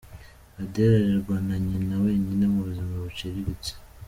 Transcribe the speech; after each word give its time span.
Adele 0.61 0.93
arerwa 0.99 1.35
na 1.47 1.55
nyina 1.67 1.95
wenyine 2.03 2.45
mu 2.53 2.59
buzima 2.67 2.93
buciriritse. 3.05 3.73